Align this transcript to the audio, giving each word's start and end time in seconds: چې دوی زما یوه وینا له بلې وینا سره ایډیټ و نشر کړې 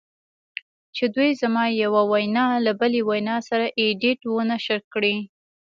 چې 0.95 1.03
دوی 1.15 1.31
زما 1.41 1.63
یوه 1.83 2.01
وینا 2.11 2.45
له 2.65 2.71
بلې 2.79 3.01
وینا 3.09 3.37
سره 3.49 3.65
ایډیټ 3.81 4.19
و 4.27 4.33
نشر 4.51 4.79
کړې 4.93 5.15